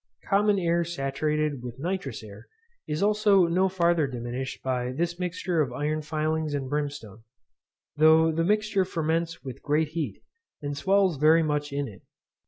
Common 0.29 0.57
air 0.57 0.83
saturated 0.83 1.61
with 1.61 1.77
nitrous 1.77 2.23
air 2.23 2.47
is 2.87 3.03
also 3.03 3.45
no 3.45 3.69
farther 3.69 4.07
diminished 4.07 4.63
by 4.63 4.91
this 4.91 5.19
mixture 5.19 5.61
of 5.61 5.71
iron 5.71 6.01
filings 6.01 6.55
and 6.55 6.67
brimstone, 6.67 7.21
though 7.97 8.31
the 8.31 8.43
mixture 8.43 8.83
ferments 8.83 9.43
with 9.43 9.61
great 9.61 9.89
heat, 9.89 10.23
and 10.59 10.75
swells 10.75 11.17
very 11.17 11.43
much 11.43 11.71
in 11.71 11.87
it. 11.87 12.01